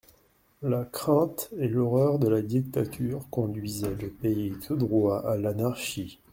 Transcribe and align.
La 0.63 0.83
crainte 0.83 1.51
et 1.59 1.67
l'horreur 1.67 2.17
de 2.17 2.27
la 2.27 2.41
dictature 2.41 3.29
conduisaient 3.29 3.93
le 4.01 4.09
pays 4.09 4.51
tout 4.65 4.75
droit 4.75 5.19
à 5.29 5.37
l'anarchie. 5.37 6.17